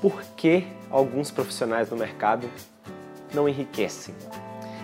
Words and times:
por 0.00 0.22
que 0.36 0.66
alguns 0.90 1.30
profissionais 1.30 1.90
no 1.90 1.96
mercado 1.96 2.48
não 3.32 3.48
enriquecem? 3.48 4.14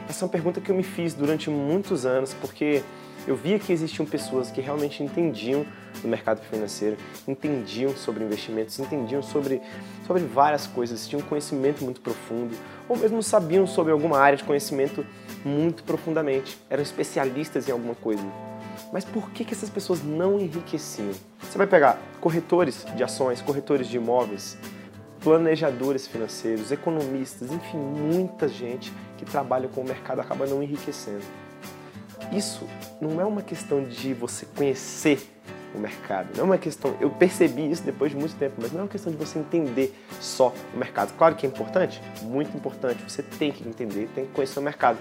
Essa 0.08 0.24
é 0.24 0.26
uma 0.26 0.32
pergunta 0.32 0.60
que 0.60 0.70
eu 0.70 0.76
me 0.76 0.82
fiz 0.82 1.14
durante 1.14 1.48
muitos 1.48 2.04
anos 2.04 2.34
porque 2.34 2.82
eu 3.26 3.34
via 3.34 3.58
que 3.58 3.72
existiam 3.72 4.04
pessoas 4.04 4.50
que 4.50 4.60
realmente 4.60 5.02
entendiam 5.02 5.64
do 6.02 6.08
mercado 6.08 6.42
financeiro, 6.42 6.96
entendiam 7.26 7.96
sobre 7.96 8.22
investimentos, 8.22 8.78
entendiam 8.78 9.22
sobre, 9.22 9.62
sobre 10.06 10.22
várias 10.24 10.66
coisas, 10.66 11.08
tinham 11.08 11.22
um 11.22 11.26
conhecimento 11.26 11.82
muito 11.82 12.02
profundo, 12.02 12.54
ou 12.86 12.96
mesmo 12.96 13.22
sabiam 13.22 13.66
sobre 13.66 13.92
alguma 13.92 14.18
área 14.18 14.36
de 14.36 14.44
conhecimento 14.44 15.06
muito 15.42 15.84
profundamente, 15.84 16.58
eram 16.68 16.82
especialistas 16.82 17.66
em 17.66 17.72
alguma 17.72 17.94
coisa. 17.94 18.22
Mas 18.92 19.04
por 19.04 19.30
que, 19.30 19.44
que 19.44 19.54
essas 19.54 19.70
pessoas 19.70 20.02
não 20.02 20.38
enriqueciam? 20.38 21.12
Você 21.40 21.56
vai 21.56 21.66
pegar 21.66 21.98
corretores 22.20 22.84
de 22.94 23.02
ações, 23.02 23.40
corretores 23.40 23.88
de 23.88 23.96
imóveis, 23.96 24.58
planejadores 25.24 26.06
financeiros, 26.06 26.70
economistas, 26.70 27.50
enfim, 27.50 27.78
muita 27.78 28.46
gente 28.46 28.92
que 29.16 29.24
trabalha 29.24 29.68
com 29.68 29.80
o 29.80 29.84
mercado 29.84 30.20
acaba 30.20 30.46
não 30.46 30.62
enriquecendo. 30.62 31.24
Isso 32.30 32.68
não 33.00 33.18
é 33.20 33.24
uma 33.24 33.40
questão 33.40 33.82
de 33.82 34.12
você 34.12 34.46
conhecer 34.54 35.30
o 35.74 35.78
mercado, 35.78 36.28
não 36.36 36.44
é 36.44 36.46
uma 36.46 36.58
questão. 36.58 36.94
Eu 37.00 37.10
percebi 37.10 37.70
isso 37.70 37.82
depois 37.82 38.12
de 38.12 38.18
muito 38.18 38.36
tempo, 38.36 38.56
mas 38.58 38.70
não 38.70 38.80
é 38.80 38.82
uma 38.82 38.88
questão 38.88 39.10
de 39.10 39.18
você 39.18 39.38
entender 39.38 39.94
só 40.20 40.52
o 40.74 40.76
mercado. 40.76 41.14
Claro 41.16 41.34
que 41.34 41.46
é 41.46 41.48
importante, 41.48 42.02
muito 42.22 42.54
importante, 42.54 43.02
você 43.02 43.22
tem 43.22 43.50
que 43.50 43.66
entender, 43.66 44.08
tem 44.14 44.26
que 44.26 44.32
conhecer 44.32 44.58
o 44.58 44.62
mercado. 44.62 44.98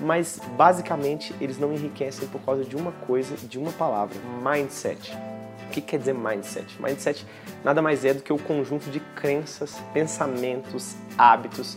Mas 0.00 0.40
basicamente 0.56 1.32
eles 1.40 1.56
não 1.56 1.72
enriquecem 1.72 2.28
por 2.28 2.40
causa 2.40 2.64
de 2.64 2.76
uma 2.76 2.92
coisa, 2.92 3.34
de 3.46 3.58
uma 3.58 3.72
palavra: 3.72 4.16
mindset. 4.42 5.16
O 5.66 5.70
que 5.70 5.80
quer 5.80 5.98
dizer 5.98 6.14
mindset? 6.14 6.80
Mindset 6.80 7.26
nada 7.64 7.82
mais 7.82 8.04
é 8.04 8.14
do 8.14 8.22
que 8.22 8.32
o 8.32 8.38
conjunto 8.38 8.88
de 8.90 9.00
crenças, 9.00 9.76
pensamentos, 9.92 10.96
hábitos. 11.18 11.76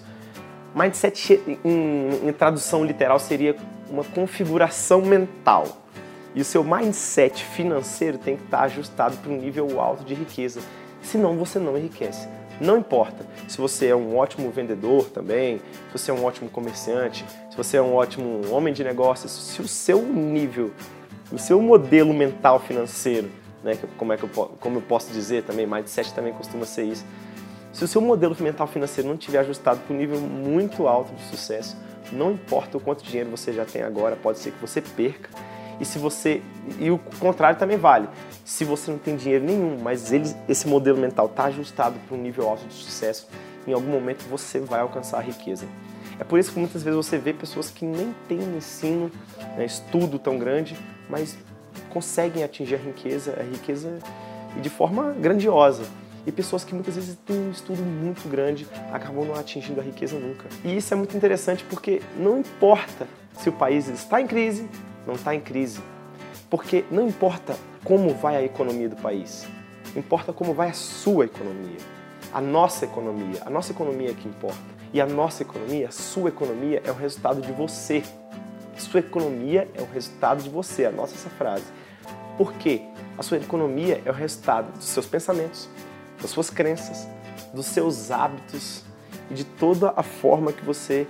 Mindset, 0.76 1.42
em, 1.66 2.30
em 2.30 2.34
tradução 2.34 2.86
literal, 2.86 3.20
seria 3.20 3.56
uma 3.90 4.04
configuração 4.04 5.02
mental. 5.02 5.66
E 6.36 6.42
o 6.42 6.46
seu 6.46 6.64
mindset 6.64 7.44
financeiro 7.44 8.20
tem 8.20 8.38
que 8.38 8.44
estar 8.44 8.62
ajustado 8.62 9.18
para 9.18 9.32
um 9.32 9.38
nível 9.38 9.82
alto 9.82 10.04
de 10.04 10.14
riqueza. 10.14 10.62
Senão 11.02 11.36
você 11.36 11.58
não 11.58 11.76
enriquece. 11.76 12.28
Não 12.62 12.78
importa 12.78 13.26
se 13.48 13.58
você 13.58 13.88
é 13.88 13.96
um 13.96 14.18
ótimo 14.18 14.52
vendedor 14.52 15.06
também, 15.06 15.58
se 15.58 15.98
você 15.98 16.12
é 16.12 16.14
um 16.14 16.24
ótimo 16.26 16.50
comerciante, 16.50 17.26
se 17.50 17.58
você 17.58 17.78
é 17.78 17.82
um 17.82 17.96
ótimo 17.96 18.42
homem 18.52 18.74
de 18.74 18.84
negócios, 18.84 19.32
se 19.32 19.62
o 19.62 19.68
seu 19.68 20.02
nível, 20.02 20.72
o 21.32 21.40
seu 21.40 21.62
modelo 21.62 22.14
mental 22.14 22.60
financeiro 22.60 23.32
né? 23.64 23.78
Como, 23.98 24.14
é 24.14 24.18
que 24.18 24.24
eu, 24.24 24.30
como 24.60 24.78
eu 24.78 24.82
posso 24.82 25.12
dizer 25.12 25.44
também, 25.44 25.66
mindset 25.66 26.14
também 26.14 26.34
costuma 26.34 26.66
ser 26.66 26.84
isso. 26.84 27.06
Se 27.72 27.84
o 27.84 27.88
seu 27.88 28.02
modelo 28.02 28.36
mental 28.40 28.68
financeiro 28.68 29.08
não 29.08 29.16
estiver 29.16 29.40
ajustado 29.40 29.80
para 29.80 29.96
um 29.96 29.98
nível 29.98 30.20
muito 30.20 30.88
alto 30.88 31.14
de 31.14 31.22
sucesso, 31.24 31.78
não 32.12 32.32
importa 32.32 32.78
o 32.78 32.80
quanto 32.80 33.04
dinheiro 33.04 33.30
você 33.30 33.54
já 33.54 33.66
tem 33.66 33.84
agora, 33.84 34.16
pode 34.16 34.40
ser 34.40 34.52
que 34.52 34.60
você 34.60 34.82
perca. 34.82 35.30
E 35.80 35.86
se 35.86 35.98
você 35.98 36.42
e 36.78 36.92
o 36.92 36.98
contrário 37.20 37.58
também 37.58 37.78
vale. 37.78 38.10
Se 38.44 38.66
você 38.66 38.92
não 38.92 38.98
tem 38.98 39.16
dinheiro 39.16 39.46
nenhum, 39.46 39.78
mas 39.82 40.12
ele, 40.12 40.30
esse 40.48 40.68
modelo 40.68 40.98
mental 40.98 41.28
está 41.28 41.46
ajustado 41.46 41.96
para 42.08 42.18
um 42.18 42.22
nível 42.22 42.50
alto 42.50 42.66
de 42.68 42.74
sucesso, 42.74 43.28
em 43.66 43.72
algum 43.72 43.92
momento 43.92 44.24
você 44.30 44.60
vai 44.60 44.82
alcançar 44.82 45.20
a 45.20 45.22
riqueza. 45.22 45.66
É 46.20 46.24
por 46.24 46.38
isso 46.38 46.52
que 46.52 46.60
muitas 46.60 46.84
vezes 46.84 46.98
você 46.98 47.18
vê 47.18 47.32
pessoas 47.32 47.70
que 47.70 47.86
nem 47.86 48.14
têm 48.28 48.40
um 48.40 48.58
ensino, 48.58 49.10
né, 49.56 49.64
estudo 49.64 50.20
tão 50.20 50.38
grande, 50.38 50.76
mas 51.10 51.38
conseguem 51.90 52.44
atingir 52.44 52.76
a 52.76 52.78
riqueza, 52.78 53.36
a 53.40 53.44
riqueza 53.44 54.00
de 54.62 54.70
forma 54.70 55.14
grandiosa. 55.14 55.84
E 56.26 56.32
pessoas 56.32 56.64
que 56.64 56.74
muitas 56.74 56.96
vezes 56.96 57.18
têm 57.26 57.36
um 57.36 57.52
estudo 57.52 57.82
muito 57.82 58.28
grande 58.30 58.68
acabam 58.92 59.26
não 59.26 59.36
atingindo 59.36 59.80
a 59.80 59.84
riqueza 59.84 60.20
nunca. 60.20 60.46
E 60.64 60.76
isso 60.76 60.94
é 60.94 60.98
muito 60.98 61.16
interessante 61.16 61.64
porque 61.64 62.02
não 62.18 62.40
importa 62.40 63.08
se 63.40 63.50
o 63.50 63.54
país 63.54 63.88
está 63.88 64.22
em 64.22 64.28
crise, 64.28 64.70
não 65.08 65.16
está 65.16 65.34
em 65.34 65.40
crise. 65.40 65.82
Porque 66.50 66.84
não 66.92 67.08
importa 67.08 67.56
como 67.84 68.14
vai 68.14 68.36
a 68.36 68.44
economia 68.44 68.90
do 68.90 68.96
país, 68.96 69.48
importa 69.96 70.34
como 70.34 70.54
vai 70.54 70.70
a 70.70 70.74
sua 70.74 71.26
economia, 71.26 71.78
a 72.34 72.42
nossa 72.42 72.86
economia. 72.86 73.42
A 73.46 73.50
nossa 73.50 73.72
economia 73.72 74.12
é 74.12 74.14
que 74.14 74.28
importa. 74.28 74.60
E 74.94 75.00
a 75.00 75.06
nossa 75.06 75.44
economia, 75.44 75.88
a 75.88 75.92
sua 75.92 76.30
economia, 76.30 76.82
é 76.84 76.92
o 76.92 76.96
resultado 76.96 77.42
de 77.42 77.52
você. 77.52 78.04
Sua 78.78 79.00
economia 79.00 79.68
é 79.76 79.82
o 79.82 79.86
resultado 79.86 80.42
de 80.42 80.50
você. 80.50 80.86
Anota 80.86 81.14
essa 81.14 81.30
frase. 81.30 81.66
Por 82.40 82.54
quê? 82.54 82.84
A 83.18 83.22
sua 83.22 83.36
economia 83.36 84.02
é 84.06 84.10
o 84.10 84.14
resultado 84.14 84.72
dos 84.72 84.86
seus 84.86 85.06
pensamentos, 85.06 85.68
das 86.22 86.32
suas 86.32 86.50
crenças, 86.50 87.06
dos 87.54 87.66
seus 87.66 88.12
hábitos 88.12 88.86
e 89.30 89.34
de 89.34 89.44
toda 89.44 89.94
a 89.94 90.02
forma 90.02 90.54
que 90.54 90.64
você, 90.64 91.06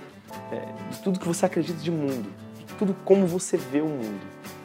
é, 0.50 0.90
de 0.90 0.98
tudo 0.98 1.20
que 1.20 1.28
você 1.28 1.46
acredita 1.46 1.78
de 1.78 1.90
mundo, 1.92 2.28
de 2.58 2.74
tudo 2.74 2.96
como 3.04 3.28
você 3.28 3.56
vê 3.56 3.80
o 3.80 3.86
mundo. 3.86 4.20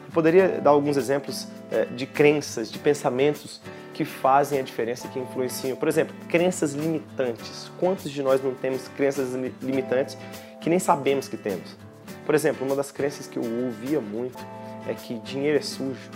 Eu 0.06 0.12
poderia 0.12 0.60
dar 0.60 0.70
alguns 0.70 0.96
exemplos 0.96 1.46
é, 1.70 1.84
de 1.84 2.04
crenças, 2.04 2.68
de 2.68 2.80
pensamentos 2.80 3.60
que 3.94 4.04
fazem 4.04 4.58
a 4.58 4.62
diferença, 4.62 5.06
que 5.06 5.20
influenciam. 5.20 5.76
Por 5.76 5.86
exemplo, 5.86 6.16
crenças 6.28 6.72
limitantes. 6.72 7.70
Quantos 7.78 8.10
de 8.10 8.24
nós 8.24 8.42
não 8.42 8.54
temos 8.54 8.88
crenças 8.88 9.34
limitantes 9.62 10.18
que 10.60 10.68
nem 10.68 10.80
sabemos 10.80 11.28
que 11.28 11.36
temos? 11.36 11.76
Por 12.24 12.34
exemplo, 12.34 12.66
uma 12.66 12.74
das 12.74 12.90
crenças 12.90 13.28
que 13.28 13.38
eu 13.38 13.44
ouvia 13.44 14.00
muito 14.00 14.44
é 14.88 14.94
que 14.94 15.20
dinheiro 15.20 15.58
é 15.58 15.62
sujo, 15.62 16.10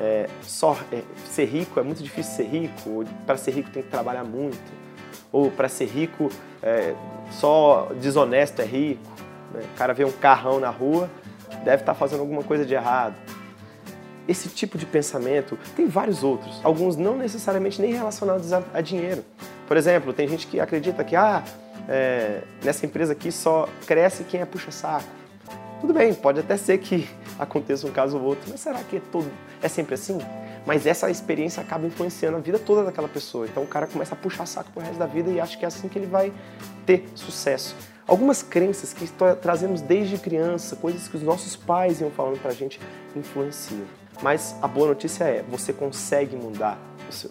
é, 0.00 0.28
só 0.42 0.76
é, 0.92 1.02
ser 1.30 1.46
rico 1.46 1.80
é 1.80 1.82
muito 1.82 2.02
difícil 2.02 2.34
ser 2.34 2.44
rico, 2.44 3.04
para 3.26 3.36
ser 3.36 3.52
rico 3.52 3.70
tem 3.70 3.82
que 3.82 3.88
trabalhar 3.88 4.24
muito, 4.24 4.58
ou 5.32 5.50
para 5.50 5.68
ser 5.68 5.86
rico 5.86 6.30
é, 6.62 6.94
só 7.30 7.90
desonesto 8.00 8.60
é 8.60 8.64
rico. 8.64 9.02
Né? 9.52 9.62
O 9.74 9.78
cara 9.78 9.94
vê 9.94 10.04
um 10.04 10.12
carrão 10.12 10.60
na 10.60 10.70
rua, 10.70 11.10
deve 11.64 11.82
estar 11.82 11.92
tá 11.92 11.94
fazendo 11.94 12.20
alguma 12.20 12.42
coisa 12.42 12.64
de 12.64 12.74
errado. 12.74 13.14
Esse 14.28 14.48
tipo 14.48 14.76
de 14.76 14.84
pensamento 14.84 15.56
tem 15.76 15.86
vários 15.86 16.24
outros, 16.24 16.60
alguns 16.64 16.96
não 16.96 17.16
necessariamente 17.16 17.80
nem 17.80 17.92
relacionados 17.92 18.52
a, 18.52 18.62
a 18.74 18.80
dinheiro. 18.80 19.24
Por 19.66 19.76
exemplo, 19.76 20.12
tem 20.12 20.28
gente 20.28 20.46
que 20.46 20.60
acredita 20.60 21.04
que 21.04 21.14
ah, 21.14 21.42
é, 21.88 22.42
nessa 22.62 22.84
empresa 22.84 23.12
aqui 23.12 23.30
só 23.30 23.68
cresce 23.86 24.24
quem 24.24 24.40
é 24.40 24.44
puxa-saco. 24.44 25.06
Tudo 25.80 25.92
bem, 25.92 26.12
pode 26.12 26.40
até 26.40 26.56
ser 26.56 26.78
que 26.78 27.08
aconteça 27.38 27.86
um 27.86 27.90
caso 27.90 28.18
ou 28.18 28.24
outro, 28.24 28.48
mas 28.50 28.60
será 28.60 28.82
que 28.82 28.96
é, 28.96 29.02
todo, 29.12 29.30
é 29.62 29.68
sempre 29.68 29.94
assim? 29.94 30.18
Mas 30.66 30.86
essa 30.86 31.10
experiência 31.10 31.62
acaba 31.62 31.86
influenciando 31.86 32.36
a 32.36 32.40
vida 32.40 32.58
toda 32.58 32.84
daquela 32.84 33.08
pessoa. 33.08 33.46
Então 33.46 33.62
o 33.62 33.66
cara 33.66 33.86
começa 33.86 34.14
a 34.14 34.18
puxar 34.18 34.46
saco 34.46 34.70
pro 34.72 34.82
resto 34.82 34.98
da 34.98 35.06
vida 35.06 35.30
e 35.30 35.40
acha 35.40 35.56
que 35.56 35.64
é 35.64 35.68
assim 35.68 35.88
que 35.88 35.98
ele 35.98 36.06
vai 36.06 36.32
ter 36.84 37.08
sucesso. 37.14 37.76
Algumas 38.06 38.42
crenças 38.42 38.92
que 38.92 39.08
trazemos 39.40 39.80
desde 39.80 40.18
criança, 40.18 40.76
coisas 40.76 41.08
que 41.08 41.16
os 41.16 41.22
nossos 41.22 41.56
pais 41.56 42.00
iam 42.00 42.10
falando 42.10 42.40
pra 42.40 42.52
gente, 42.52 42.80
influenciam. 43.14 43.84
Mas 44.22 44.56
a 44.62 44.68
boa 44.68 44.88
notícia 44.88 45.24
é, 45.24 45.42
você 45.42 45.72
consegue 45.72 46.36
mudar 46.36 46.78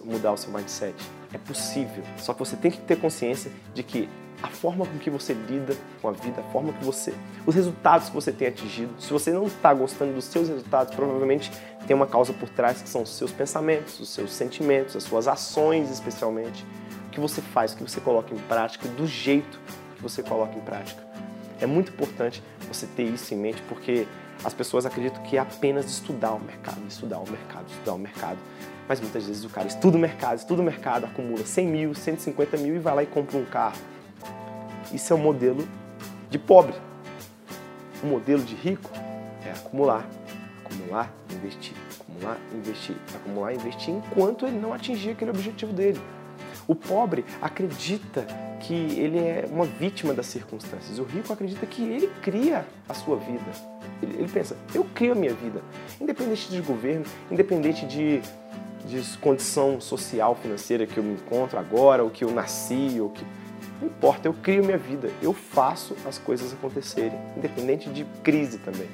mudar 0.04 0.32
o 0.32 0.38
seu 0.38 0.52
mindset. 0.52 0.96
É 1.34 1.38
possível. 1.38 2.04
Só 2.18 2.34
que 2.34 2.40
você 2.40 2.56
tem 2.56 2.72
que 2.72 2.80
ter 2.80 2.98
consciência 2.98 3.52
de 3.74 3.84
que 3.84 4.10
a 4.46 4.48
forma 4.48 4.86
com 4.86 4.98
que 5.00 5.10
você 5.10 5.34
lida 5.34 5.76
com 6.02 6.08
a 6.08 6.12
vida, 6.12 6.40
a 6.40 6.52
forma 6.52 6.72
que 6.74 6.86
você. 6.86 7.14
os 7.48 7.56
resultados 7.56 8.10
que 8.10 8.16
você 8.16 8.32
tem 8.32 8.48
atingido. 8.48 8.94
Se 9.00 9.12
você 9.12 9.32
não 9.32 9.48
está 9.48 9.74
gostando 9.74 10.14
dos 10.14 10.26
seus 10.26 10.48
resultados, 10.48 10.94
provavelmente 10.94 11.52
tem 11.88 11.96
uma 11.96 12.06
causa 12.06 12.32
por 12.32 12.48
trás 12.50 12.82
que 12.82 12.88
são 12.88 13.02
os 13.02 13.10
seus 13.10 13.32
pensamentos, 13.32 14.00
os 14.00 14.10
seus 14.10 14.32
sentimentos, 14.32 14.96
as 14.96 15.04
suas 15.04 15.28
ações, 15.28 15.90
especialmente. 15.90 16.64
O 17.08 17.10
que 17.10 17.20
você 17.20 17.42
faz, 17.42 17.74
o 17.74 17.78
que 17.78 17.84
você 17.84 18.00
coloca 18.00 18.34
em 18.36 18.38
prática, 18.38 18.88
do 18.88 19.08
jeito 19.08 19.60
que 19.96 20.02
você 20.02 20.22
coloca 20.22 20.56
em 20.56 20.62
prática. 20.62 21.02
É 21.60 21.66
muito 21.66 21.92
importante 21.92 22.44
você 22.68 22.86
ter 22.86 23.04
isso 23.04 23.34
em 23.34 23.38
mente, 23.38 23.64
porque 23.68 24.06
as 24.44 24.54
pessoas 24.54 24.86
acreditam 24.86 25.24
que 25.24 25.38
é 25.38 25.40
apenas 25.40 25.86
estudar 25.86 26.34
o 26.34 26.40
mercado, 26.40 26.82
estudar 26.88 27.18
o 27.18 27.28
mercado, 27.28 27.66
estudar 27.68 27.94
o 27.94 27.98
mercado. 27.98 28.38
Mas 28.88 29.02
muitas 29.02 29.26
vezes 29.26 29.44
o 29.44 29.50
cara 29.50 29.68
estuda 29.68 29.98
o 29.98 30.00
mercado, 30.00 30.38
estuda 30.38 30.62
o 30.62 30.66
mercado, 30.66 31.06
acumula 31.06 31.44
100 31.44 31.68
mil, 31.68 31.96
150 31.96 32.58
mil 32.58 32.76
e 32.76 32.80
vai 32.80 32.94
lá 32.94 33.04
e 33.04 33.08
compra 33.08 33.38
um 33.38 33.46
carro 33.46 33.95
isso 34.96 35.12
é 35.14 35.16
um 35.16 35.20
modelo 35.20 35.68
de 36.30 36.40
pobre. 36.40 36.76
O 38.02 38.08
modelo 38.08 38.44
de 38.44 38.56
rico 38.56 38.90
é 39.46 39.52
acumular, 39.52 40.08
acumular, 40.64 41.12
investir, 41.32 41.74
acumular, 42.00 42.38
investir, 42.54 42.96
acumular, 43.14 43.54
investir, 43.54 43.94
enquanto 43.94 44.46
ele 44.46 44.58
não 44.58 44.74
atingir 44.74 45.12
aquele 45.12 45.32
objetivo 45.32 45.74
dele. 45.74 46.00
O 46.68 46.74
pobre 46.74 47.24
acredita 47.42 48.26
que 48.62 48.74
ele 48.74 49.20
é 49.20 49.48
uma 49.52 49.66
vítima 49.66 50.14
das 50.14 50.26
circunstâncias. 50.26 50.98
O 50.98 51.04
rico 51.04 51.32
acredita 51.32 51.66
que 51.66 51.84
ele 51.84 52.08
cria 52.22 52.66
a 52.90 52.94
sua 52.94 53.18
vida. 53.18 53.46
Ele, 54.02 54.18
ele 54.18 54.28
pensa, 54.28 54.58
eu 54.74 54.84
crio 54.96 55.12
a 55.12 55.16
minha 55.16 55.34
vida, 55.34 55.62
independente 56.02 56.50
de 56.50 56.62
governo, 56.62 57.06
independente 57.30 57.86
de, 57.86 58.22
de 58.88 59.18
condição 59.20 59.80
social, 59.80 60.36
financeira 60.36 60.88
que 60.88 60.98
eu 60.98 61.04
me 61.04 61.14
encontro 61.14 61.60
agora, 61.60 62.04
ou 62.04 62.10
que 62.10 62.24
eu 62.24 62.32
nasci, 62.32 62.98
ou 63.00 63.10
que 63.10 63.24
não 63.82 63.88
importa, 63.88 64.28
eu 64.28 64.34
crio 64.34 64.64
minha 64.64 64.78
vida, 64.78 65.10
eu 65.22 65.34
faço 65.34 65.96
as 66.06 66.18
coisas 66.18 66.54
acontecerem, 66.54 67.20
independente 67.36 67.90
de 67.90 68.06
crise 68.24 68.58
também. 68.60 68.88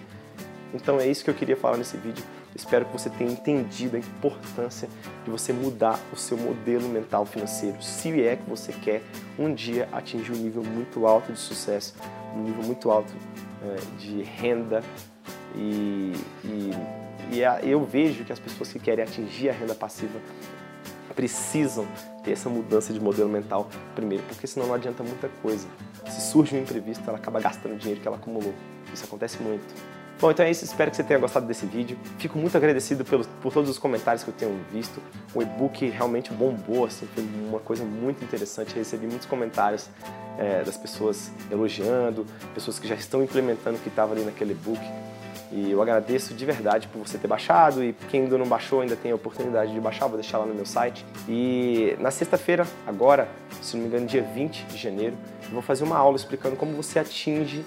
Então 0.74 1.00
é 1.00 1.08
isso 1.08 1.24
que 1.24 1.30
eu 1.30 1.34
queria 1.34 1.58
falar 1.58 1.78
nesse 1.78 1.98
vídeo. 1.98 2.24
Espero 2.56 2.86
que 2.86 2.92
você 2.92 3.10
tenha 3.10 3.32
entendido 3.32 3.96
a 3.96 4.00
importância 4.00 4.90
de 5.24 5.32
você 5.32 5.54
mudar 5.54 6.00
o 6.12 6.18
seu 6.18 6.38
modelo 6.38 6.88
mental 6.90 7.26
financeiro, 7.26 7.82
se 7.82 8.22
é 8.22 8.36
que 8.36 8.50
você 8.50 8.74
quer 8.74 9.02
um 9.40 9.54
dia 9.54 9.88
atingir 9.92 10.32
um 10.32 10.38
nível 10.38 10.64
muito 10.64 11.06
alto 11.06 11.32
de 11.32 11.40
sucesso, 11.40 11.96
um 12.36 12.44
nível 12.44 12.64
muito 12.64 12.92
alto 12.92 13.14
é, 13.64 14.00
de 14.00 14.22
renda 14.24 14.84
e, 15.56 16.14
e, 16.44 16.72
e 17.32 17.70
eu 17.70 17.86
vejo 17.86 18.26
que 18.26 18.34
as 18.34 18.40
pessoas 18.40 18.72
que 18.72 18.80
querem 18.80 19.04
atingir 19.04 19.50
a 19.50 19.54
renda 19.54 19.76
passiva 19.76 20.20
precisam 21.22 21.88
ter 22.24 22.32
essa 22.32 22.50
mudança 22.50 22.92
de 22.92 23.00
modelo 23.00 23.30
mental 23.30 23.70
primeiro, 23.94 24.24
porque 24.24 24.48
senão 24.48 24.66
não 24.66 24.74
adianta 24.74 25.04
muita 25.04 25.30
coisa. 25.44 25.68
Se 26.08 26.20
surge 26.20 26.56
um 26.56 26.60
imprevisto, 26.60 27.08
ela 27.08 27.20
acaba 27.20 27.40
gastando 27.40 27.76
o 27.76 27.78
dinheiro 27.78 28.02
que 28.02 28.08
ela 28.08 28.18
acumulou. 28.18 28.56
Isso 28.92 29.06
acontece 29.06 29.38
muito. 29.40 29.72
Bom, 30.22 30.30
então 30.30 30.46
é 30.46 30.52
isso. 30.52 30.64
Espero 30.64 30.92
que 30.92 30.98
você 30.98 31.04
tenha 31.04 31.20
gostado 31.20 31.48
desse 31.48 31.66
vídeo. 31.66 31.98
Fico 32.20 32.38
muito 32.38 32.56
agradecido 32.56 33.04
pelos, 33.04 33.26
por 33.42 33.52
todos 33.52 33.68
os 33.72 33.80
comentários 33.80 34.24
que 34.24 34.30
eu 34.30 34.34
tenho 34.36 34.60
visto. 34.72 35.02
O 35.34 35.42
e-book 35.42 35.90
realmente 35.90 36.32
bombou, 36.32 36.86
assim, 36.86 37.08
foi 37.16 37.28
uma 37.50 37.60
coisa 37.60 37.84
muito 37.84 38.24
interessante. 38.24 38.76
recebi 38.76 39.08
muitos 39.08 39.26
comentários 39.26 39.90
é, 40.38 40.64
das 40.64 40.78
pessoas 40.78 41.32
elogiando, 41.50 42.24
pessoas 42.54 42.78
que 42.78 42.88
já 42.88 42.94
estão 42.94 43.24
implementando 43.24 43.78
o 43.78 43.80
que 43.80 43.90
estava 43.90 44.14
ali 44.14 44.24
naquele 44.24 44.52
e-book. 44.52 44.80
E 45.52 45.72
eu 45.72 45.82
agradeço 45.82 46.36
de 46.36 46.46
verdade 46.46 46.88
por 46.88 47.06
você 47.06 47.18
ter 47.18 47.28
baixado 47.28 47.84
e 47.84 47.92
quem 48.10 48.22
ainda 48.22 48.38
não 48.38 48.46
baixou 48.46 48.82
ainda 48.82 48.96
tem 48.96 49.12
a 49.12 49.16
oportunidade 49.16 49.74
de 49.74 49.80
baixar, 49.82 50.06
vou 50.06 50.18
deixar 50.18 50.38
lá 50.38 50.46
no 50.46 50.54
meu 50.54 50.68
site. 50.68 51.04
E 51.28 51.98
na 52.00 52.12
sexta-feira, 52.12 52.66
agora, 52.86 53.28
se 53.60 53.76
não 53.76 53.84
me 53.84 53.90
engano, 53.90 54.06
dia 54.06 54.22
20 54.22 54.66
de 54.68 54.78
janeiro, 54.78 55.18
eu 55.46 55.50
vou 55.50 55.62
fazer 55.64 55.84
uma 55.84 55.98
aula 55.98 56.16
explicando 56.16 56.56
como 56.56 56.74
você 56.74 57.00
atinge, 57.00 57.66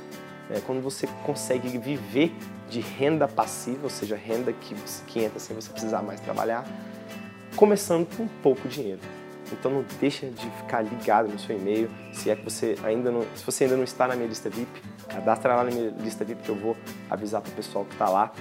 é, 0.50 0.60
como 0.60 0.80
você 0.80 1.06
consegue 1.24 1.78
viver 1.78 2.34
de 2.68 2.80
renda 2.80 3.26
passiva, 3.28 3.84
ou 3.84 3.90
seja, 3.90 4.16
renda 4.16 4.52
que, 4.52 4.74
que 5.06 5.20
entra 5.20 5.38
sem 5.38 5.54
você 5.54 5.70
precisar 5.70 6.02
mais 6.02 6.20
trabalhar, 6.20 6.66
começando 7.56 8.06
com 8.16 8.26
pouco 8.42 8.68
dinheiro. 8.68 9.00
Então 9.52 9.70
não 9.70 9.84
deixa 10.00 10.26
de 10.26 10.50
ficar 10.50 10.82
ligado 10.82 11.28
no 11.28 11.38
seu 11.38 11.56
e-mail, 11.56 11.90
se 12.12 12.30
é 12.30 12.36
que 12.36 12.42
você 12.42 12.76
ainda 12.82 13.10
não, 13.10 13.22
se 13.34 13.44
você 13.44 13.64
ainda 13.64 13.76
não 13.76 13.84
está 13.84 14.08
na 14.08 14.16
minha 14.16 14.28
lista 14.28 14.48
VIP, 14.48 14.82
cadastra 15.08 15.54
lá 15.54 15.64
na 15.64 15.70
minha 15.70 15.90
lista 16.00 16.24
VIP 16.24 16.42
que 16.42 16.48
eu 16.48 16.56
vou 16.56 16.76
avisar 17.10 17.40
para 17.40 17.50
o 17.50 17.54
pessoal 17.54 17.84
que 17.84 17.92
está 17.92 18.08
lá. 18.08 18.32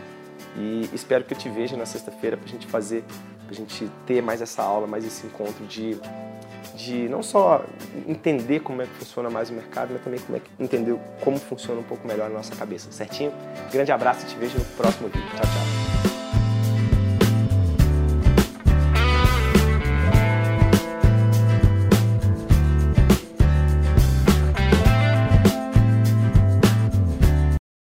E 0.55 0.89
espero 0.93 1.23
que 1.23 1.33
eu 1.33 1.37
te 1.37 1.49
veja 1.49 1.75
na 1.75 1.85
sexta-feira 1.85 2.37
para 2.37 2.45
a 2.45 2.49
gente 2.49 2.67
fazer, 2.67 3.03
para 3.45 3.51
a 3.51 3.53
gente 3.53 3.89
ter 4.05 4.21
mais 4.21 4.41
essa 4.41 4.61
aula, 4.61 4.85
mais 4.85 5.03
esse 5.05 5.25
encontro 5.25 5.65
de, 5.65 5.97
de 6.75 7.07
não 7.09 7.21
só 7.21 7.63
entender 8.07 8.59
como 8.61 8.81
é 8.81 8.85
que 8.85 8.93
funciona 8.93 9.29
mais 9.29 9.49
o 9.49 9.53
mercado, 9.53 9.89
mas 9.93 10.01
também 10.01 10.19
como 10.19 10.37
é 10.37 10.39
que 10.39 10.49
entender 10.59 10.95
como 11.21 11.37
funciona 11.37 11.79
um 11.79 11.83
pouco 11.83 12.07
melhor 12.07 12.27
a 12.27 12.33
nossa 12.33 12.55
cabeça, 12.55 12.91
certinho? 12.91 13.31
Grande 13.71 13.91
abraço 13.91 14.25
e 14.25 14.29
te 14.29 14.35
vejo 14.35 14.57
no 14.57 14.65
próximo 14.65 15.07
vídeo. 15.07 15.29
Tchau, 15.35 15.41
tchau. 15.41 15.92